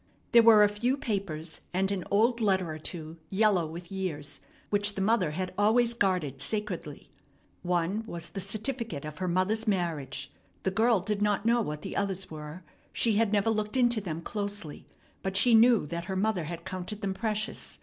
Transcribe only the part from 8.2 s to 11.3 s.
the certificate of her mother's marriage. The girl did